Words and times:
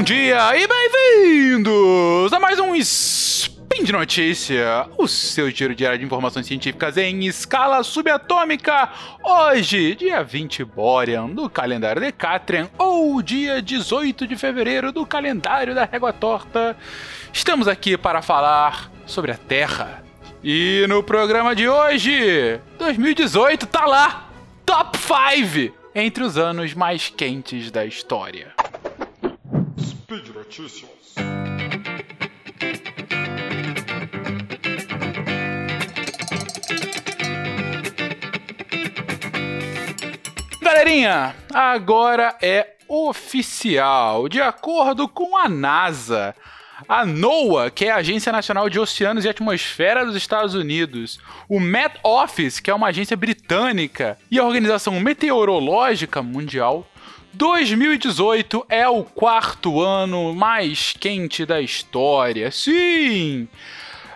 bom 0.00 0.04
dia 0.04 0.56
e 0.56 0.66
bem-vindos 0.66 2.32
a 2.32 2.40
mais 2.40 2.58
um 2.58 2.74
Spin 2.74 3.84
de 3.84 3.92
Notícia, 3.92 4.88
o 4.96 5.06
seu 5.06 5.50
giro 5.50 5.74
diário 5.74 5.98
de 5.98 6.06
informações 6.06 6.46
científicas 6.46 6.96
em 6.96 7.26
escala 7.26 7.82
subatômica. 7.82 8.88
Hoje, 9.22 9.94
dia 9.96 10.24
20 10.24 10.64
Borean 10.64 11.28
do 11.28 11.50
calendário 11.50 12.00
Decatrian, 12.00 12.70
ou 12.78 13.20
dia 13.20 13.60
18 13.60 14.26
de 14.26 14.36
fevereiro 14.36 14.90
do 14.90 15.04
calendário 15.04 15.74
da 15.74 15.84
Régua 15.84 16.14
Torta. 16.14 16.74
Estamos 17.30 17.68
aqui 17.68 17.98
para 17.98 18.22
falar 18.22 18.90
sobre 19.04 19.32
a 19.32 19.36
Terra. 19.36 20.02
E 20.42 20.86
no 20.88 21.02
programa 21.02 21.54
de 21.54 21.68
hoje, 21.68 22.58
2018 22.78 23.66
tá 23.66 23.84
lá, 23.84 24.30
Top 24.64 24.96
5 24.96 25.76
entre 25.94 26.24
os 26.24 26.38
anos 26.38 26.72
mais 26.72 27.10
quentes 27.10 27.70
da 27.70 27.84
história. 27.84 28.59
Speed 30.10 30.34
Notícias. 30.34 31.14
Galerinha, 40.60 41.36
agora 41.54 42.36
é 42.42 42.74
oficial. 42.88 44.28
De 44.28 44.40
acordo 44.40 45.06
com 45.06 45.36
a 45.36 45.48
NASA, 45.48 46.34
a 46.88 47.06
NOAA, 47.06 47.70
que 47.70 47.84
é 47.84 47.92
a 47.92 47.98
Agência 47.98 48.32
Nacional 48.32 48.68
de 48.68 48.80
Oceanos 48.80 49.24
e 49.24 49.28
Atmosfera 49.28 50.04
dos 50.04 50.16
Estados 50.16 50.56
Unidos, 50.56 51.20
o 51.48 51.60
Met 51.60 52.00
Office, 52.02 52.58
que 52.58 52.68
é 52.68 52.74
uma 52.74 52.88
agência 52.88 53.16
britânica, 53.16 54.18
e 54.28 54.40
a 54.40 54.44
Organização 54.44 54.98
Meteorológica 54.98 56.20
Mundial, 56.20 56.84
2018 57.32 58.66
é 58.68 58.88
o 58.88 59.04
quarto 59.04 59.80
ano 59.80 60.34
mais 60.34 60.94
quente 60.98 61.46
da 61.46 61.60
história. 61.60 62.50
Sim! 62.50 63.48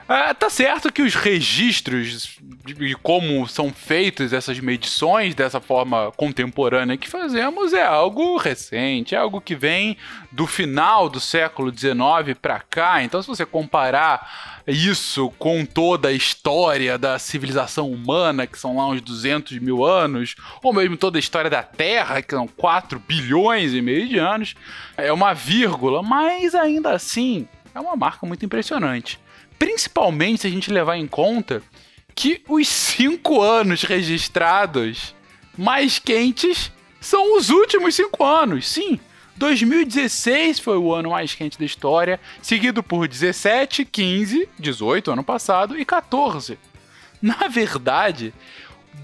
É, 0.09 0.35
tá 0.35 0.51
certo 0.51 0.93
que 0.93 1.01
os 1.01 1.15
registros 1.15 2.39
de 2.67 2.95
como 2.97 3.47
são 3.49 3.71
feitas 3.73 4.33
essas 4.33 4.61
medições 4.61 5.35
dessa 5.35 5.61
forma 5.61 6.13
contemporânea 6.17 6.97
que 6.97 7.09
fazemos 7.09 7.73
é 7.73 7.85
algo 7.85 8.37
recente, 8.37 9.15
é 9.15 9.19
algo 9.19 9.41
que 9.41 9.55
vem 9.55 9.97
do 10.31 10.47
final 10.47 11.09
do 11.09 11.21
século 11.21 11.73
XIX 11.77 12.39
para 12.41 12.61
cá. 12.61 13.03
Então, 13.03 13.23
se 13.23 13.29
você 13.29 13.47
comparar 13.47 14.63
isso 14.67 15.31
com 15.39 15.65
toda 15.65 16.09
a 16.09 16.13
história 16.13 16.99
da 16.99 17.19
civilização 17.19 17.91
humana, 17.91 18.47
que 18.47 18.59
são 18.59 18.77
lá 18.77 18.89
uns 18.89 19.01
200 19.01 19.59
mil 19.59 19.85
anos, 19.85 20.35
ou 20.63 20.73
mesmo 20.73 20.97
toda 20.97 21.19
a 21.19 21.21
história 21.21 21.51
da 21.51 21.63
Terra, 21.63 22.21
que 22.21 22.35
são 22.35 22.47
4 22.47 22.99
bilhões 22.99 23.73
e 23.73 23.81
meio 23.81 24.09
de 24.09 24.19
anos, 24.19 24.55
é 24.97 25.13
uma 25.13 25.35
vírgula, 25.35 26.03
mas 26.03 26.55
ainda 26.55 26.93
assim 26.93 27.47
é 27.75 27.81
uma 27.81 27.97
marca 27.97 28.25
muito 28.27 28.45
impressionante. 28.45 29.19
Principalmente 29.59 30.43
se 30.43 30.47
a 30.47 30.51
gente 30.51 30.71
levar 30.71 30.97
em 30.97 31.07
conta 31.07 31.63
que 32.15 32.43
os 32.49 32.69
cinco 32.69 33.41
anos 33.41 33.83
registrados 33.83 35.15
mais 35.59 35.99
quentes 35.99 36.71
são 37.01 37.37
os 37.37 37.51
últimos 37.51 37.95
cinco 37.95 38.25
anos. 38.25 38.69
Sim, 38.69 39.01
2016 39.37 40.61
foi 40.61 40.79
o 40.79 40.93
ano 40.95 41.11
mais 41.11 41.35
quente 41.35 41.59
da 41.59 41.65
história, 41.65 42.21
seguido 42.41 42.83
por 42.83 43.09
17, 43.09 43.85
15, 43.85 44.49
18 44.59 45.11
ano 45.11 45.25
passado 45.25 45.79
e 45.79 45.85
14. 45.85 46.59
Na 47.21 47.49
verdade, 47.49 48.33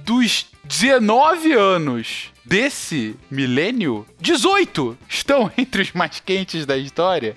dos 0.04 0.46
19 0.64 1.52
anos 1.52 2.30
desse 2.44 3.16
milênio, 3.30 4.06
18 4.20 4.96
estão 5.08 5.50
entre 5.58 5.82
os 5.82 5.92
mais 5.92 6.20
quentes 6.20 6.64
da 6.64 6.76
história 6.76 7.36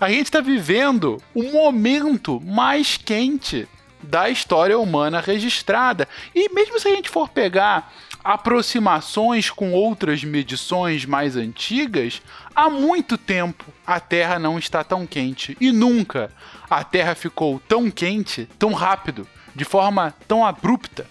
a 0.00 0.08
gente 0.08 0.24
está 0.24 0.40
vivendo 0.40 1.22
o 1.34 1.42
momento 1.42 2.40
mais 2.40 2.96
quente 2.96 3.68
da 4.02 4.30
história 4.30 4.78
humana 4.78 5.20
registrada. 5.20 6.08
E 6.34 6.48
mesmo 6.54 6.80
se 6.80 6.88
a 6.88 6.94
gente 6.94 7.10
for 7.10 7.28
pegar 7.28 7.92
aproximações 8.24 9.50
com 9.50 9.72
outras 9.72 10.24
medições 10.24 11.04
mais 11.04 11.36
antigas, 11.36 12.22
há 12.56 12.70
muito 12.70 13.18
tempo 13.18 13.66
a 13.86 14.00
Terra 14.00 14.38
não 14.38 14.58
está 14.58 14.82
tão 14.82 15.06
quente. 15.06 15.54
E 15.60 15.70
nunca 15.70 16.32
a 16.68 16.82
Terra 16.82 17.14
ficou 17.14 17.60
tão 17.68 17.90
quente, 17.90 18.48
tão 18.58 18.72
rápido, 18.72 19.28
de 19.54 19.66
forma 19.66 20.14
tão 20.26 20.46
abrupta. 20.46 21.06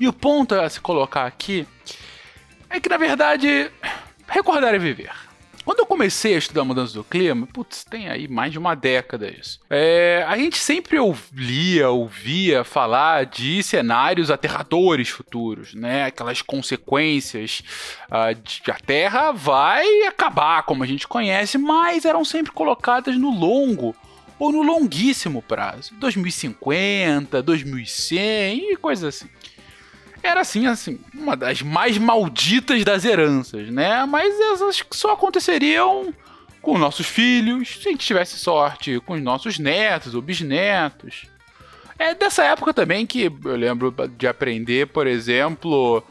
E 0.00 0.08
o 0.08 0.12
ponto 0.12 0.54
a 0.56 0.68
se 0.68 0.80
colocar 0.80 1.26
aqui 1.26 1.66
é 2.68 2.80
que, 2.80 2.88
na 2.88 2.96
verdade, 2.96 3.70
recordar 4.26 4.74
é 4.74 4.78
viver. 4.78 5.25
Quando 5.66 5.80
eu 5.80 5.86
comecei 5.86 6.36
a 6.36 6.38
estudar 6.38 6.62
mudança 6.62 6.94
do 6.94 7.02
clima, 7.02 7.44
putz, 7.44 7.82
tem 7.82 8.08
aí 8.08 8.28
mais 8.28 8.52
de 8.52 8.58
uma 8.58 8.76
década 8.76 9.28
isso. 9.28 9.58
É, 9.68 10.24
a 10.28 10.38
gente 10.38 10.58
sempre 10.58 10.96
lia, 11.34 11.90
ouvia 11.90 12.62
falar 12.62 13.26
de 13.26 13.64
cenários 13.64 14.30
aterradores 14.30 15.08
futuros, 15.08 15.74
né? 15.74 16.04
Aquelas 16.04 16.40
consequências 16.40 17.64
uh, 18.08 18.32
de 18.40 18.70
a 18.70 18.74
Terra 18.74 19.32
vai 19.32 20.04
acabar, 20.04 20.62
como 20.62 20.84
a 20.84 20.86
gente 20.86 21.08
conhece, 21.08 21.58
mas 21.58 22.04
eram 22.04 22.24
sempre 22.24 22.52
colocadas 22.52 23.18
no 23.18 23.36
longo 23.36 23.92
ou 24.38 24.52
no 24.52 24.62
longuíssimo 24.62 25.42
prazo, 25.42 25.92
2050, 25.94 27.42
2100 27.42 28.72
e 28.72 28.76
coisas 28.76 29.16
assim 29.16 29.28
era 30.26 30.40
assim, 30.40 30.66
assim, 30.66 30.98
uma 31.14 31.36
das 31.36 31.62
mais 31.62 31.98
malditas 31.98 32.84
das 32.84 33.04
heranças, 33.04 33.68
né? 33.70 34.04
Mas 34.06 34.38
essas 34.52 34.82
só 34.90 35.12
aconteceriam 35.12 36.12
com 36.60 36.76
nossos 36.76 37.06
filhos, 37.06 37.78
se 37.80 37.88
a 37.88 37.92
gente 37.92 38.04
tivesse 38.04 38.38
sorte, 38.38 39.00
com 39.06 39.14
os 39.14 39.22
nossos 39.22 39.58
netos 39.58 40.14
ou 40.14 40.20
bisnetos. 40.20 41.26
É 41.98 42.14
dessa 42.14 42.44
época 42.44 42.74
também 42.74 43.06
que 43.06 43.32
eu 43.44 43.56
lembro 43.56 43.94
de 44.18 44.26
aprender, 44.26 44.88
por 44.88 45.06
exemplo, 45.06 46.02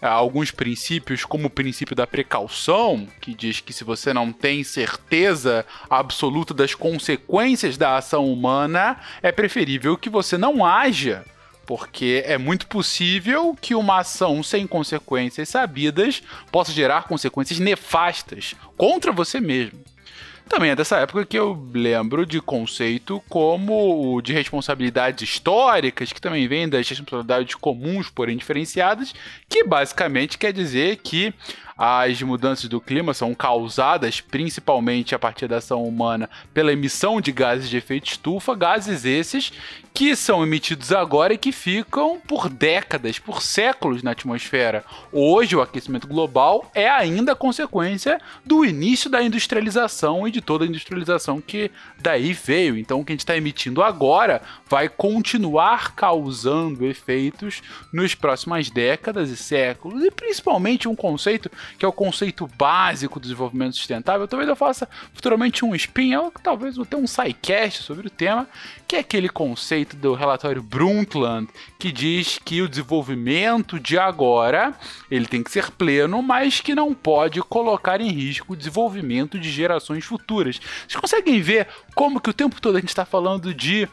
alguns 0.00 0.50
princípios, 0.50 1.24
como 1.24 1.48
o 1.48 1.50
princípio 1.50 1.96
da 1.96 2.06
precaução, 2.06 3.06
que 3.20 3.34
diz 3.34 3.60
que 3.60 3.72
se 3.72 3.84
você 3.84 4.14
não 4.14 4.32
tem 4.32 4.62
certeza 4.62 5.66
absoluta 5.90 6.54
das 6.54 6.74
consequências 6.74 7.76
da 7.76 7.96
ação 7.96 8.32
humana, 8.32 8.98
é 9.22 9.32
preferível 9.32 9.96
que 9.96 10.08
você 10.08 10.38
não 10.38 10.64
haja 10.64 11.24
porque 11.66 12.22
é 12.26 12.38
muito 12.38 12.66
possível 12.66 13.56
que 13.60 13.74
uma 13.74 14.00
ação 14.00 14.42
sem 14.42 14.66
consequências 14.66 15.48
sabidas 15.48 16.22
possa 16.50 16.72
gerar 16.72 17.04
consequências 17.04 17.58
nefastas 17.58 18.54
contra 18.76 19.12
você 19.12 19.40
mesmo. 19.40 19.78
Também 20.48 20.70
é 20.70 20.76
dessa 20.76 20.98
época 20.98 21.24
que 21.24 21.38
eu 21.38 21.66
lembro 21.72 22.26
de 22.26 22.40
conceito 22.40 23.22
como 23.30 24.14
o 24.14 24.20
de 24.20 24.32
responsabilidades 24.32 25.28
históricas, 25.28 26.12
que 26.12 26.20
também 26.20 26.46
vem 26.46 26.68
das 26.68 26.86
responsabilidades 26.86 27.54
comuns, 27.54 28.10
porém 28.10 28.36
diferenciadas, 28.36 29.14
que 29.48 29.64
basicamente 29.64 30.36
quer 30.36 30.52
dizer 30.52 30.96
que 30.98 31.32
as 31.76 32.22
mudanças 32.22 32.68
do 32.68 32.80
clima 32.80 33.12
são 33.12 33.34
causadas 33.34 34.20
principalmente 34.20 35.14
a 35.14 35.18
partir 35.18 35.48
da 35.48 35.56
ação 35.56 35.82
humana 35.84 36.30
pela 36.52 36.72
emissão 36.72 37.20
de 37.20 37.32
gases 37.32 37.68
de 37.68 37.76
efeito 37.76 38.06
estufa, 38.06 38.54
gases 38.54 39.04
esses 39.04 39.52
que 39.94 40.16
são 40.16 40.42
emitidos 40.42 40.90
agora 40.90 41.34
e 41.34 41.38
que 41.38 41.52
ficam 41.52 42.20
por 42.26 42.48
décadas, 42.48 43.20
por 43.20 43.40
séculos 43.40 44.02
na 44.02 44.10
atmosfera. 44.10 44.84
Hoje, 45.12 45.54
o 45.54 45.62
aquecimento 45.62 46.08
global 46.08 46.68
é 46.74 46.90
ainda 46.90 47.36
consequência 47.36 48.20
do 48.44 48.64
início 48.64 49.08
da 49.08 49.22
industrialização 49.22 50.26
e 50.26 50.32
de 50.32 50.40
toda 50.40 50.64
a 50.64 50.66
industrialização 50.68 51.40
que 51.40 51.70
daí 52.00 52.32
veio. 52.32 52.76
Então, 52.76 53.00
o 53.00 53.04
que 53.04 53.12
a 53.12 53.14
gente 53.14 53.20
está 53.20 53.36
emitindo 53.36 53.84
agora 53.84 54.42
vai 54.68 54.88
continuar 54.88 55.94
causando 55.94 56.84
efeitos 56.84 57.62
nos 57.92 58.16
próximas 58.16 58.70
décadas 58.70 59.30
e 59.30 59.36
séculos, 59.36 60.02
e 60.02 60.10
principalmente 60.10 60.88
um 60.88 60.96
conceito 60.96 61.48
que 61.78 61.84
é 61.84 61.88
o 61.88 61.92
conceito 61.92 62.48
básico 62.58 63.18
do 63.18 63.22
desenvolvimento 63.22 63.76
sustentável. 63.76 64.28
Talvez 64.28 64.48
eu 64.48 64.56
faça 64.56 64.88
futuramente 65.12 65.64
um 65.64 65.74
spin, 65.74 66.14
ou 66.16 66.32
talvez 66.42 66.76
vou 66.76 66.86
ter 66.86 66.96
um 66.96 67.06
sidecast 67.06 67.82
sobre 67.82 68.06
o 68.06 68.10
tema, 68.10 68.48
que 68.86 68.96
é 68.96 69.00
aquele 69.00 69.28
conceito 69.28 69.96
do 69.96 70.14
relatório 70.14 70.62
Brundtland, 70.62 71.48
que 71.78 71.90
diz 71.90 72.38
que 72.44 72.62
o 72.62 72.68
desenvolvimento 72.68 73.78
de 73.78 73.98
agora 73.98 74.74
ele 75.10 75.26
tem 75.26 75.42
que 75.42 75.50
ser 75.50 75.70
pleno, 75.70 76.22
mas 76.22 76.60
que 76.60 76.74
não 76.74 76.94
pode 76.94 77.40
colocar 77.42 78.00
em 78.00 78.10
risco 78.10 78.52
o 78.52 78.56
desenvolvimento 78.56 79.38
de 79.38 79.50
gerações 79.50 80.04
futuras. 80.04 80.60
Vocês 80.86 81.00
conseguem 81.00 81.40
ver 81.40 81.68
como 81.94 82.20
que 82.20 82.30
o 82.30 82.34
tempo 82.34 82.60
todo 82.60 82.76
a 82.76 82.80
gente 82.80 82.88
está 82.88 83.04
falando 83.04 83.52
de 83.54 83.88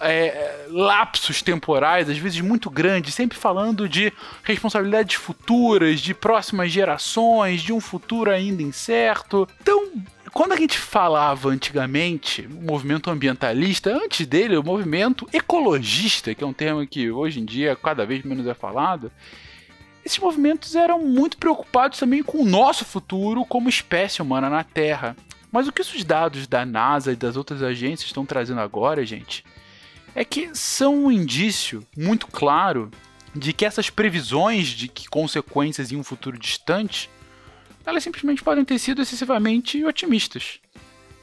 é, 0.00 0.66
lapsos 0.68 1.42
temporais, 1.42 2.08
às 2.08 2.18
vezes 2.18 2.40
muito 2.40 2.70
grandes, 2.70 3.14
sempre 3.14 3.38
falando 3.38 3.88
de 3.88 4.12
responsabilidades 4.42 5.16
futuras, 5.16 6.00
de 6.00 6.14
próximas 6.14 6.70
gerações, 6.70 7.62
de 7.62 7.72
um 7.72 7.80
futuro 7.80 8.30
ainda 8.30 8.62
incerto. 8.62 9.48
Então, 9.60 9.90
quando 10.32 10.52
a 10.52 10.56
gente 10.56 10.78
falava 10.78 11.48
antigamente 11.48 12.42
o 12.42 12.62
movimento 12.66 13.10
ambientalista, 13.10 13.94
antes 13.94 14.26
dele, 14.26 14.56
o 14.56 14.64
movimento 14.64 15.28
ecologista, 15.32 16.34
que 16.34 16.42
é 16.42 16.46
um 16.46 16.52
termo 16.52 16.86
que 16.86 17.10
hoje 17.10 17.40
em 17.40 17.44
dia 17.44 17.76
cada 17.76 18.04
vez 18.04 18.22
menos 18.24 18.46
é 18.46 18.54
falado, 18.54 19.12
esses 20.04 20.18
movimentos 20.18 20.74
eram 20.74 20.98
muito 20.98 21.38
preocupados 21.38 21.98
também 21.98 22.22
com 22.22 22.38
o 22.38 22.44
nosso 22.44 22.84
futuro 22.84 23.44
como 23.44 23.68
espécie 23.68 24.20
humana 24.20 24.50
na 24.50 24.62
Terra. 24.62 25.16
Mas 25.50 25.68
o 25.68 25.72
que 25.72 25.80
esses 25.80 26.04
dados 26.04 26.48
da 26.48 26.66
NASA 26.66 27.12
e 27.12 27.16
das 27.16 27.36
outras 27.36 27.62
agências 27.62 28.08
estão 28.08 28.26
trazendo 28.26 28.60
agora, 28.60 29.06
gente, 29.06 29.44
é 30.14 30.24
que 30.24 30.50
são 30.54 31.06
um 31.06 31.12
indício 31.12 31.86
muito 31.96 32.26
claro 32.26 32.90
de 33.34 33.52
que 33.52 33.64
essas 33.64 33.90
previsões 33.90 34.68
de 34.68 34.86
que 34.86 35.08
consequências 35.08 35.90
em 35.90 35.96
um 35.96 36.04
futuro 36.04 36.38
distante, 36.38 37.10
elas 37.84 38.04
simplesmente 38.04 38.42
podem 38.42 38.64
ter 38.64 38.78
sido 38.78 39.02
excessivamente 39.02 39.84
otimistas. 39.84 40.60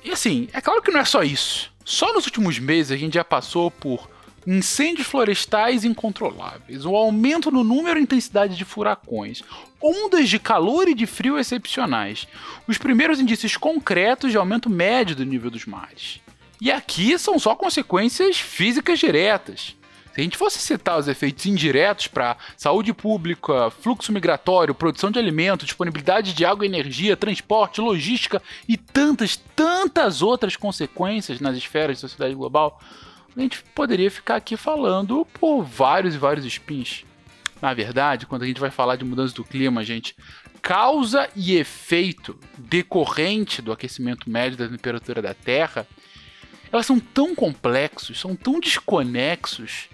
E 0.04 0.12
assim, 0.12 0.50
é 0.52 0.60
claro 0.60 0.82
que 0.82 0.92
não 0.92 1.00
é 1.00 1.06
só 1.06 1.24
isso. 1.24 1.72
Só 1.86 2.14
nos 2.14 2.26
últimos 2.26 2.60
meses 2.60 2.92
a 2.92 2.98
gente 2.98 3.14
já 3.14 3.24
passou 3.24 3.72
por 3.72 4.10
incêndios 4.46 5.08
florestais 5.08 5.86
incontroláveis, 5.86 6.86
o 6.86 6.96
aumento 6.96 7.52
no 7.52 7.64
número 7.64 8.00
e 8.00 8.04
intensidade 8.04 8.58
de 8.58 8.66
furacões, 8.66 9.44
ondas 9.82 10.28
de 10.28 10.40
calor 10.40 10.88
e 10.88 10.96
de 10.96 11.06
frio 11.06 11.38
excepcionais, 11.38 12.28
os 12.68 12.78
primeiros 12.78 13.20
indícios 13.20 13.56
concretos 13.56 14.32
de 14.32 14.38
aumento 14.38 14.70
médio 14.70 15.16
do 15.16 15.26
nível 15.26 15.52
dos 15.52 15.66
mares. 15.66 16.20
E 16.62 16.72
aqui 16.72 17.18
são 17.18 17.40
só 17.40 17.56
consequências 17.56 18.38
físicas 18.38 19.00
diretas. 19.00 19.76
Se 20.14 20.22
a 20.22 20.24
gente 20.24 20.38
fosse 20.38 20.60
citar 20.60 21.00
os 21.00 21.08
efeitos 21.08 21.48
indiretos 21.48 22.06
para 22.06 22.38
saúde 22.56 22.94
pública, 22.94 23.72
fluxo 23.72 24.14
migratório, 24.14 24.76
produção 24.76 25.10
de 25.10 25.18
alimento, 25.18 25.66
disponibilidade 25.66 26.34
de 26.34 26.46
água 26.46 26.64
e 26.64 26.70
energia, 26.70 27.18
transporte, 27.18 27.82
logística 27.82 28.40
e 28.68 28.78
tantas, 28.78 29.38
tantas 29.56 30.22
outras 30.22 30.56
consequências 30.56 31.40
nas 31.40 31.58
esferas 31.58 31.98
de 31.98 32.02
sociedade 32.02 32.36
global, 32.36 32.80
a 33.36 33.40
gente 33.40 33.64
poderia 33.74 34.12
ficar 34.12 34.36
aqui 34.36 34.56
falando 34.56 35.26
por 35.40 35.64
vários 35.64 36.14
e 36.14 36.20
vários 36.20 36.46
spins. 36.46 37.06
Na 37.60 37.74
verdade, 37.74 38.28
quando 38.28 38.44
a 38.44 38.48
gente 38.48 38.62
vai 38.62 38.70
falar 38.70 38.98
de 38.98 39.06
mudança 39.06 39.34
do 39.34 39.44
clima, 39.44 39.84
gente, 39.84 40.16
causa 40.62 41.28
e 41.36 41.56
efeito 41.56 42.38
decorrente 42.56 43.64
do 43.64 43.72
aquecimento 43.72 44.30
médio 44.30 44.60
da 44.60 44.68
temperatura 44.68 45.24
da 45.24 45.34
Terra, 45.34 45.88
elas 46.72 46.86
são 46.86 47.00
tão 47.00 47.36
complexos, 47.36 48.20
são 48.20 48.36
tão 48.36 48.60
desconexos, 48.60 49.90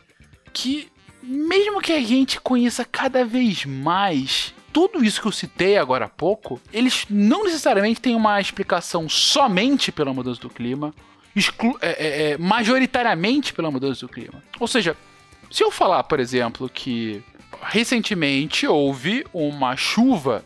que 0.54 0.90
mesmo 1.22 1.82
que 1.82 1.92
a 1.92 2.02
gente 2.02 2.40
conheça 2.40 2.86
cada 2.86 3.26
vez 3.26 3.66
mais 3.66 4.54
tudo 4.72 5.04
isso 5.04 5.20
que 5.20 5.28
eu 5.28 5.32
citei 5.32 5.78
agora 5.78 6.06
há 6.06 6.10
pouco, 6.10 6.62
eles 6.72 7.06
não 7.10 7.46
necessariamente 7.46 8.00
têm 8.00 8.16
uma 8.16 8.40
explicação 8.40 9.10
somente 9.10 9.92
pela 9.92 10.14
mudança 10.14 10.40
do 10.40 10.50
clima, 10.50 10.94
é, 11.82 11.88
é, 11.88 12.32
é, 12.32 12.38
majoritariamente 12.38 13.54
pela 13.54 13.72
mudança 13.72 14.06
do 14.06 14.10
clima. 14.10 14.44
Ou 14.60 14.68
seja, 14.68 14.96
se 15.52 15.64
eu 15.64 15.72
falar, 15.72 16.04
por 16.04 16.20
exemplo, 16.20 16.70
que 16.70 17.24
recentemente 17.62 18.68
houve 18.68 19.26
uma 19.34 19.76
chuva 19.76 20.44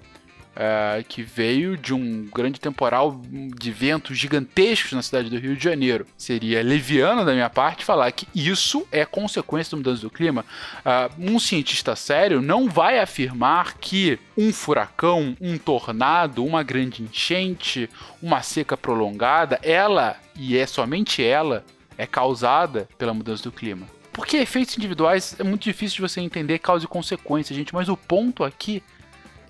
é, 0.64 1.04
que 1.04 1.24
veio 1.24 1.76
de 1.76 1.92
um 1.92 2.30
grande 2.32 2.60
temporal 2.60 3.20
de 3.26 3.72
ventos 3.72 4.16
gigantescos 4.16 4.92
na 4.92 5.02
cidade 5.02 5.28
do 5.28 5.40
Rio 5.40 5.56
de 5.58 5.64
Janeiro. 5.64 6.06
Seria 6.16 6.62
leviano 6.62 7.26
da 7.26 7.34
minha 7.34 7.50
parte 7.50 7.84
falar 7.84 8.12
que 8.12 8.28
isso 8.36 8.88
é 8.92 9.04
consequência 9.04 9.72
da 9.72 9.78
mudança 9.78 10.04
do 10.04 10.12
clima. 10.12 10.46
Uh, 10.86 11.32
um 11.34 11.40
cientista 11.40 11.96
sério 11.96 12.44
não 12.44 12.70
vai 12.70 13.00
afirmar 13.00 13.78
que 13.80 14.20
um 14.38 14.54
furacão, 14.54 15.36
um 15.42 15.58
tornado, 15.58 16.46
uma 16.46 16.62
grande 16.62 17.02
enchente, 17.02 17.90
uma 18.22 18.44
seca 18.44 18.78
prolongada, 18.78 19.60
ela, 19.64 20.16
e 20.36 20.56
é 20.56 20.68
somente 20.68 21.24
ela, 21.24 21.66
é 21.98 22.06
causada 22.06 22.88
pela 23.00 23.16
mudança 23.16 23.42
do 23.42 23.52
clima. 23.52 23.88
Porque 24.14 24.38
efeitos 24.38 24.78
individuais 24.78 25.36
é 25.40 25.44
muito 25.44 25.64
difícil 25.64 25.96
de 25.96 26.02
você 26.02 26.22
entender 26.22 26.60
causa 26.60 26.86
e 26.86 26.88
consequência, 26.88 27.56
gente, 27.56 27.74
mas 27.74 27.90
o 27.90 27.98
ponto 27.98 28.44
aqui 28.44 28.84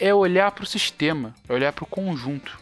é 0.01 0.11
olhar 0.13 0.51
para 0.51 0.63
o 0.63 0.67
sistema, 0.67 1.35
é 1.47 1.53
olhar 1.53 1.71
para 1.71 1.83
o 1.83 1.87
conjunto. 1.87 2.59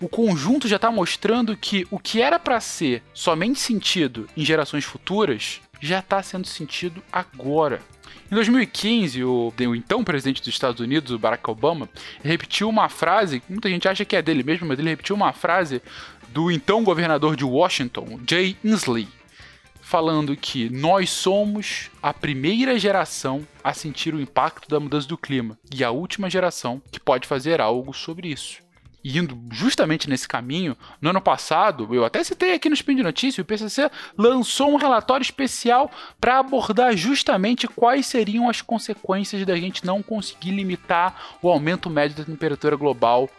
O 0.00 0.08
conjunto 0.08 0.68
já 0.68 0.76
está 0.76 0.90
mostrando 0.90 1.56
que 1.56 1.84
o 1.90 1.98
que 1.98 2.22
era 2.22 2.38
para 2.38 2.60
ser 2.60 3.02
somente 3.12 3.58
sentido 3.58 4.28
em 4.36 4.44
gerações 4.44 4.84
futuras 4.84 5.60
já 5.80 5.98
está 5.98 6.22
sendo 6.22 6.46
sentido 6.46 7.02
agora. 7.12 7.82
Em 8.30 8.34
2015, 8.34 9.24
o, 9.24 9.52
o, 9.58 9.74
então 9.74 10.04
presidente 10.04 10.40
dos 10.40 10.48
Estados 10.48 10.80
Unidos, 10.80 11.10
o 11.10 11.18
Barack 11.18 11.48
Obama, 11.50 11.88
repetiu 12.22 12.68
uma 12.68 12.88
frase, 12.88 13.42
muita 13.48 13.68
gente 13.68 13.88
acha 13.88 14.04
que 14.04 14.14
é 14.14 14.22
dele 14.22 14.42
mesmo, 14.42 14.66
mas 14.66 14.78
ele 14.78 14.90
repetiu 14.90 15.16
uma 15.16 15.32
frase 15.32 15.82
do 16.28 16.50
então 16.50 16.84
governador 16.84 17.36
de 17.36 17.44
Washington, 17.44 18.20
Jay 18.28 18.56
Inslee, 18.62 19.08
falando 19.86 20.36
que 20.36 20.68
nós 20.68 21.10
somos 21.10 21.92
a 22.02 22.12
primeira 22.12 22.76
geração 22.76 23.46
a 23.62 23.72
sentir 23.72 24.12
o 24.16 24.20
impacto 24.20 24.68
da 24.68 24.80
mudança 24.80 25.06
do 25.06 25.16
clima 25.16 25.56
e 25.72 25.84
a 25.84 25.92
última 25.92 26.28
geração 26.28 26.82
que 26.90 26.98
pode 26.98 27.28
fazer 27.28 27.60
algo 27.60 27.94
sobre 27.94 28.26
isso. 28.26 28.58
E 29.04 29.16
indo 29.16 29.40
justamente 29.52 30.10
nesse 30.10 30.26
caminho, 30.26 30.76
no 31.00 31.10
ano 31.10 31.20
passado, 31.20 31.94
eu 31.94 32.04
até 32.04 32.24
citei 32.24 32.52
aqui 32.52 32.68
no 32.68 32.74
Spin 32.74 32.96
de 32.96 33.04
Notícias, 33.04 33.44
o 33.44 33.46
PCC 33.46 33.88
lançou 34.18 34.72
um 34.72 34.76
relatório 34.76 35.22
especial 35.22 35.88
para 36.20 36.40
abordar 36.40 36.96
justamente 36.96 37.68
quais 37.68 38.06
seriam 38.06 38.50
as 38.50 38.60
consequências 38.60 39.46
da 39.46 39.54
gente 39.54 39.86
não 39.86 40.02
conseguir 40.02 40.50
limitar 40.50 41.38
o 41.40 41.48
aumento 41.48 41.88
médio 41.88 42.16
da 42.16 42.24
temperatura 42.24 42.74
global 42.74 43.30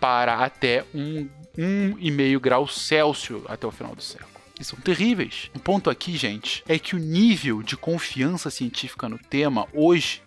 para 0.00 0.44
até 0.44 0.84
um, 0.92 1.28
um 1.56 1.94
meio 2.10 2.40
grau 2.40 2.66
Celsius 2.66 3.44
até 3.46 3.64
o 3.64 3.70
final 3.70 3.94
do 3.94 4.02
século 4.02 4.31
que 4.62 4.68
são 4.68 4.78
terríveis. 4.78 5.50
O 5.54 5.58
ponto 5.58 5.90
aqui, 5.90 6.16
gente, 6.16 6.62
é 6.68 6.78
que 6.78 6.94
o 6.94 6.98
nível 6.98 7.62
de 7.62 7.76
confiança 7.76 8.48
científica 8.48 9.08
no 9.08 9.18
tema 9.18 9.66
hoje 9.74 10.22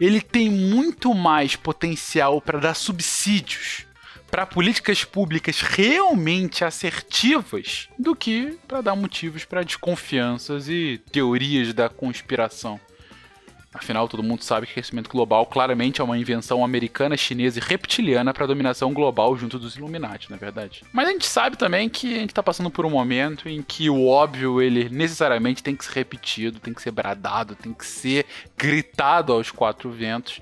ele 0.00 0.20
tem 0.20 0.50
muito 0.50 1.14
mais 1.14 1.54
potencial 1.54 2.40
para 2.40 2.58
dar 2.58 2.74
subsídios 2.74 3.86
para 4.30 4.46
políticas 4.46 5.04
públicas 5.04 5.60
realmente 5.60 6.64
assertivas 6.64 7.88
do 7.98 8.16
que 8.16 8.58
para 8.66 8.80
dar 8.80 8.96
motivos 8.96 9.44
para 9.44 9.62
desconfianças 9.62 10.68
e 10.68 11.02
teorias 11.12 11.74
da 11.74 11.90
conspiração. 11.90 12.80
Afinal, 13.74 14.06
todo 14.06 14.22
mundo 14.22 14.42
sabe 14.42 14.66
que 14.66 14.72
o 14.72 14.74
aquecimento 14.74 15.08
global 15.08 15.46
claramente 15.46 16.02
é 16.02 16.04
uma 16.04 16.18
invenção 16.18 16.62
americana, 16.62 17.16
chinesa 17.16 17.58
e 17.58 17.62
reptiliana 17.62 18.34
para 18.34 18.46
dominação 18.46 18.92
global 18.92 19.34
junto 19.36 19.58
dos 19.58 19.76
Illuminati, 19.76 20.30
na 20.30 20.36
é 20.36 20.38
verdade. 20.38 20.84
Mas 20.92 21.08
a 21.08 21.12
gente 21.12 21.26
sabe 21.26 21.56
também 21.56 21.88
que 21.88 22.14
a 22.14 22.18
gente 22.18 22.30
está 22.30 22.42
passando 22.42 22.70
por 22.70 22.84
um 22.84 22.90
momento 22.90 23.48
em 23.48 23.62
que 23.62 23.88
o 23.88 24.06
óbvio 24.06 24.60
ele 24.60 24.90
necessariamente 24.90 25.62
tem 25.62 25.74
que 25.74 25.86
ser 25.86 25.94
repetido, 25.94 26.60
tem 26.60 26.74
que 26.74 26.82
ser 26.82 26.90
bradado, 26.90 27.56
tem 27.56 27.72
que 27.72 27.86
ser 27.86 28.26
gritado 28.58 29.32
aos 29.32 29.50
quatro 29.50 29.90
ventos, 29.90 30.40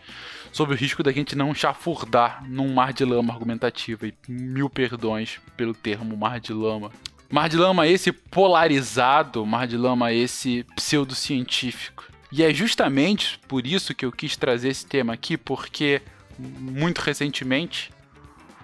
sob 0.50 0.73
o 0.73 0.76
risco 0.76 1.00
da 1.00 1.12
gente 1.12 1.37
não 1.37 1.55
chafurdar 1.55 2.45
num 2.49 2.75
mar 2.75 2.93
de 2.93 3.05
lama 3.05 3.33
argumentativo. 3.33 4.07
E 4.07 4.14
mil 4.26 4.69
perdões 4.69 5.38
pelo 5.57 5.73
termo 5.73 6.16
mar 6.16 6.40
de 6.40 6.52
lama. 6.52 6.90
Mar 7.31 7.49
de 7.49 7.57
lama 7.57 7.87
esse 7.87 8.11
polarizado, 8.11 9.47
mar 9.47 9.69
de 9.69 9.76
lama 9.76 10.12
esse 10.12 10.66
pseudocientífico 10.75 12.10
e 12.33 12.43
é 12.43 12.53
justamente 12.53 13.39
por 13.49 13.67
isso 13.67 13.95
que 13.95 14.05
eu 14.05 14.13
quis 14.13 14.37
trazer 14.37 14.69
esse 14.69 14.87
tema 14.87 15.13
aqui, 15.13 15.37
porque 15.37 16.01
muito 16.39 16.99
recentemente 17.01 17.91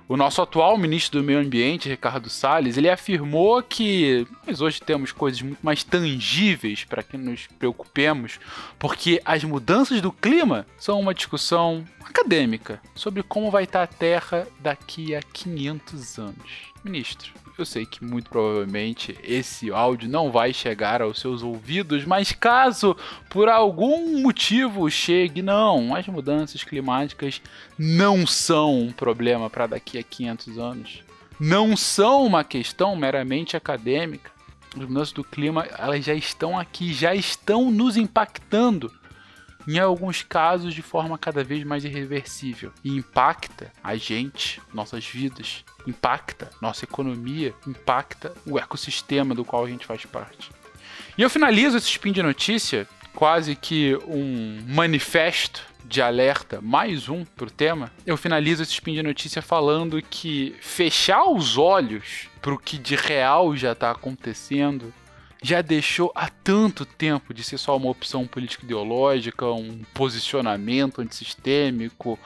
o 0.09 0.17
nosso 0.17 0.41
atual 0.41 0.79
ministro 0.79 1.21
do 1.21 1.25
Meio 1.25 1.41
Ambiente, 1.41 1.89
Ricardo 1.89 2.31
Salles, 2.31 2.77
ele 2.77 2.89
afirmou 2.89 3.61
que 3.61 4.25
nós 4.47 4.61
hoje 4.61 4.81
temos 4.81 5.11
coisas 5.11 5.43
muito 5.43 5.59
mais 5.61 5.83
tangíveis 5.83 6.85
para 6.85 7.03
que 7.03 7.17
nos 7.17 7.49
preocupemos, 7.59 8.39
porque 8.79 9.21
as 9.25 9.43
mudanças 9.43 10.01
do 10.01 10.13
clima 10.13 10.65
são 10.79 11.01
uma 11.01 11.13
discussão 11.13 11.85
acadêmica 12.05 12.81
sobre 12.95 13.23
como 13.25 13.51
vai 13.51 13.65
estar 13.65 13.83
a 13.83 13.87
Terra 13.89 14.47
daqui 14.61 15.13
a 15.13 15.21
500 15.21 16.19
anos. 16.19 16.53
Ministro, 16.85 17.33
eu 17.59 17.65
sei 17.65 17.87
que 17.87 18.05
muito 18.05 18.29
provavelmente 18.29 19.19
esse 19.23 19.71
áudio 19.71 20.09
não 20.09 20.31
vai 20.31 20.53
chegar 20.53 21.01
aos 21.01 21.19
seus 21.19 21.43
ouvidos, 21.43 22.05
mas 22.05 22.33
caso 22.33 22.97
por 23.31 23.49
algum 23.49 24.21
motivo 24.21 24.91
chegue, 24.91 25.41
não, 25.41 25.95
as 25.95 26.07
mudanças 26.07 26.63
climáticas 26.63 27.41
não 27.79 28.27
são 28.27 28.79
um 28.81 28.93
problema 28.93 29.49
para 29.49 29.67
daqui 29.67 29.99
a 29.99 30.03
500 30.03 30.59
anos. 30.59 31.03
Não 31.39 31.77
são 31.77 32.25
uma 32.25 32.45
questão 32.45 32.97
meramente 32.97 33.57
acadêmica. 33.57 34.31
As 34.75 34.87
mudanças 34.87 35.13
do 35.13 35.25
clima, 35.25 35.67
elas 35.79 36.05
já 36.05 36.15
estão 36.15 36.59
aqui, 36.59 36.93
já 36.93 37.15
estão 37.15 37.71
nos 37.71 37.97
impactando 37.97 38.93
em 39.67 39.79
alguns 39.79 40.23
casos 40.23 40.75
de 40.75 40.83
forma 40.83 41.19
cada 41.19 41.43
vez 41.43 41.65
mais 41.65 41.85
irreversível 41.85 42.73
e 42.85 42.97
impacta 42.97 43.73
a 43.83 43.97
gente, 43.97 44.61
nossas 44.73 45.07
vidas, 45.07 45.65
impacta 45.87 46.51
nossa 46.61 46.85
economia, 46.85 47.55
impacta 47.67 48.33
o 48.47 48.59
ecossistema 48.59 49.35
do 49.35 49.45
qual 49.45 49.65
a 49.65 49.69
gente 49.69 49.87
faz 49.87 50.05
parte. 50.05 50.51
E 51.19 51.23
eu 51.23 51.31
finalizo 51.31 51.77
esse 51.77 51.89
spin 51.89 52.13
de 52.13 52.23
notícia 52.23 52.87
quase 53.15 53.57
que 53.57 53.97
um 54.07 54.63
manifesto 54.69 55.63
de 55.85 56.03
alerta, 56.03 56.61
mais 56.61 57.09
um 57.09 57.25
para 57.25 57.47
o 57.47 57.51
tema, 57.51 57.91
eu 58.05 58.17
finalizo 58.17 58.63
esse 58.63 58.73
spin 58.73 58.93
de 58.93 59.03
notícia 59.03 59.41
falando 59.41 60.03
que 60.03 60.55
fechar 60.61 61.25
os 61.25 61.57
olhos 61.57 62.29
para 62.43 62.53
o 62.53 62.59
que 62.59 62.77
de 62.77 62.97
real 62.97 63.57
já 63.57 63.73
está 63.73 63.91
acontecendo 63.91 64.93
já 65.47 65.62
deixou 65.62 66.11
há 66.12 66.29
tanto 66.29 66.85
tempo 66.85 67.33
de 67.33 67.45
ser 67.45 67.57
só 67.57 67.76
uma 67.76 67.88
opção 67.88 68.26
político-ideológica, 68.26 69.47
um 69.47 69.83
posicionamento 69.95 71.00
antissistêmico, 71.00 72.19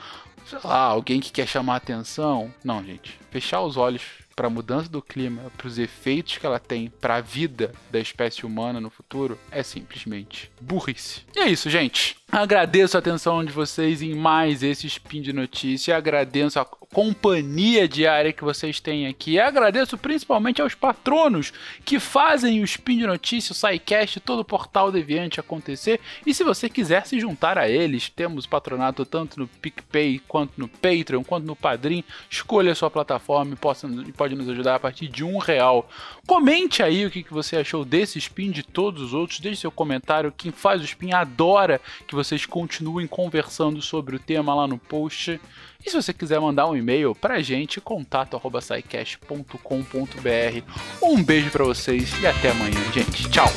sei 0.43 0.57
lá, 0.63 0.79
alguém 0.79 1.19
que 1.19 1.31
quer 1.31 1.47
chamar 1.47 1.75
atenção. 1.75 2.51
Não, 2.63 2.83
gente. 2.83 3.19
Fechar 3.29 3.61
os 3.61 3.77
olhos 3.77 4.01
para 4.35 4.47
a 4.47 4.49
mudança 4.49 4.89
do 4.89 5.03
clima, 5.03 5.51
para 5.55 5.67
os 5.67 5.77
efeitos 5.77 6.39
que 6.39 6.45
ela 6.45 6.59
tem 6.59 6.89
para 6.89 7.17
a 7.17 7.21
vida 7.21 7.71
da 7.91 7.99
espécie 7.99 8.43
humana 8.43 8.81
no 8.81 8.89
futuro, 8.89 9.37
é 9.51 9.61
simplesmente 9.61 10.51
burrice. 10.59 11.21
E 11.35 11.39
é 11.39 11.47
isso, 11.47 11.69
gente. 11.69 12.15
Agradeço 12.31 12.95
a 12.95 12.99
atenção 12.99 13.43
de 13.43 13.51
vocês 13.51 14.01
em 14.01 14.15
mais 14.15 14.63
esse 14.63 14.87
Spin 14.87 15.21
de 15.21 15.33
Notícia. 15.33 15.97
Agradeço 15.97 16.57
a 16.61 16.65
companhia 16.65 17.87
diária 17.89 18.31
que 18.31 18.43
vocês 18.43 18.79
têm 18.79 19.05
aqui. 19.07 19.37
Agradeço 19.37 19.97
principalmente 19.97 20.61
aos 20.61 20.73
patronos 20.73 21.51
que 21.83 21.99
fazem 21.99 22.61
o 22.61 22.63
Spin 22.63 22.99
de 22.99 23.07
Notícia, 23.07 23.51
o 23.51 23.55
SciCast, 23.55 24.21
todo 24.21 24.39
o 24.39 24.45
portal 24.45 24.93
Deviante 24.93 25.41
acontecer. 25.41 25.99
E 26.25 26.33
se 26.33 26.41
você 26.43 26.69
quiser 26.69 27.05
se 27.05 27.19
juntar 27.19 27.57
a 27.57 27.67
eles, 27.67 28.09
temos 28.09 28.45
patronato 28.45 29.05
tanto 29.05 29.37
no 29.37 29.47
PicPay, 29.47 30.21
quanto 30.25 30.53
no 30.57 30.69
Patreon, 30.69 31.25
quanto 31.25 31.45
no 31.45 31.55
Padrim. 31.55 32.01
Escolha 32.29 32.71
a 32.71 32.75
sua 32.75 32.89
plataforma 32.89 33.57
e 34.07 34.11
pode 34.11 34.35
nos 34.35 34.47
ajudar 34.47 34.75
a 34.75 34.79
partir 34.79 35.09
de 35.09 35.23
um 35.23 35.37
real. 35.37 35.89
Comente 36.25 36.81
aí 36.81 37.05
o 37.05 37.11
que 37.11 37.25
você 37.29 37.57
achou 37.57 37.83
desse 37.83 38.19
Spin, 38.19 38.51
de 38.51 38.63
todos 38.63 39.01
os 39.01 39.13
outros. 39.13 39.41
Deixe 39.41 39.61
seu 39.61 39.71
comentário. 39.71 40.33
Quem 40.35 40.51
faz 40.51 40.81
o 40.81 40.85
Spin 40.85 41.11
adora 41.13 41.81
que 42.07 42.20
vocês 42.23 42.45
continuem 42.45 43.07
conversando 43.07 43.81
sobre 43.81 44.15
o 44.15 44.19
tema 44.19 44.53
lá 44.53 44.67
no 44.67 44.77
post. 44.77 45.41
E 45.85 45.89
se 45.89 45.95
você 45.95 46.13
quiser 46.13 46.39
mandar 46.39 46.67
um 46.67 46.75
e-mail 46.75 47.15
pra 47.15 47.41
gente, 47.41 47.81
contato@saicast.com.br. 47.81 50.63
Um 51.01 51.23
beijo 51.23 51.49
para 51.49 51.65
vocês 51.65 52.13
e 52.21 52.27
até 52.27 52.51
amanhã, 52.51 52.91
gente. 52.93 53.27
Tchau. 53.29 53.47